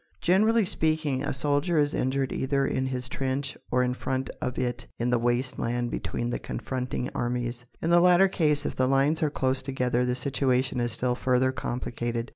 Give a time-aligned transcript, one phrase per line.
[0.19, 4.87] Generally speaking, a soldier is injured either in his trench or in front of it
[4.97, 7.65] in the waste land between the confronting armies.
[7.83, 11.51] In the latter case, if the lines are close together the situation is still further
[11.51, 12.29] complicated.